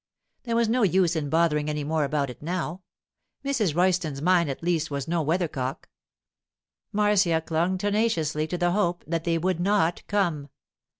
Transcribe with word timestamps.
There 0.45 0.55
was 0.55 0.67
no 0.67 0.81
use 0.81 1.15
in 1.15 1.29
bothering 1.29 1.69
any 1.69 1.83
more 1.83 2.03
about 2.05 2.31
it 2.31 2.41
now; 2.41 2.81
Mrs. 3.45 3.75
Royston's 3.75 4.19
mind 4.19 4.49
at 4.49 4.63
least 4.63 4.89
was 4.89 5.07
no 5.07 5.21
weathercock. 5.21 5.87
Marcia 6.91 7.39
clung 7.39 7.77
tenaciously 7.77 8.47
to 8.47 8.57
the 8.57 8.71
hope 8.71 9.03
that 9.05 9.25
they 9.25 9.37
would 9.37 9.59
not 9.59 10.01
come. 10.07 10.49